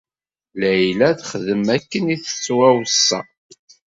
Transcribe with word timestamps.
Layla 0.59 1.07
texdem 1.17 1.65
akken 1.75 2.05
i 2.15 2.17
tettwaweṣṣa. 2.23 3.19